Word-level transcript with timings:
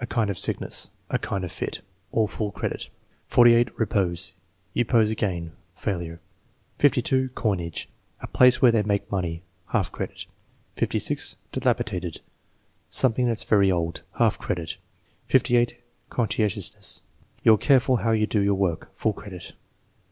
"A 0.00 0.06
kind 0.06 0.30
of 0.30 0.38
sickness." 0.38 0.90
"A 1.10 1.18
kind 1.18 1.42
of 1.42 1.50
fit." 1.50 1.80
(All 2.12 2.28
full 2.28 2.52
credit.) 2.52 2.88
48. 3.26 3.68
Eepose. 3.76 4.30
"You 4.74 4.84
pose 4.84 5.10
again." 5.10 5.54
(Failure.) 5.74 6.20
52. 6.78 7.30
Coinage. 7.34 7.88
"A 8.20 8.28
place 8.28 8.62
where 8.62 8.70
they 8.70 8.84
make 8.84 9.10
money." 9.10 9.42
(Half 9.70 9.90
credit.) 9.90 10.26
56, 10.76 11.34
Dilapidated. 11.50 12.20
"Something 12.90 13.26
that's 13.26 13.42
very 13.42 13.72
old." 13.72 14.04
(Half 14.18 14.38
credit.) 14.38 14.76
58. 15.26 15.80
Conscientious. 16.10 17.02
"You're 17.42 17.58
careful 17.58 17.96
how 17.96 18.12
you 18.12 18.28
do 18.28 18.40
your 18.40 18.54
work." 18.54 18.88
(Full 18.94 19.12
credit.) 19.12 19.52